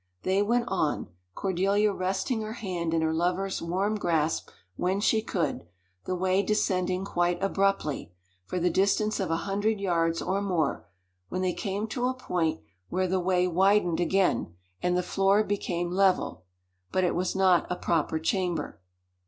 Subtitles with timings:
[0.23, 5.67] They went on, Cordelia resting her hand in her lover's warm grasp when she could;
[6.05, 8.11] the way descending quite abruptly,
[8.43, 10.87] for the distance of a hundred yards, or more,
[11.29, 15.91] when they came to a point where the way widened again, and the floor became
[15.91, 16.45] level;
[16.91, 18.81] but it was not a proper chamber.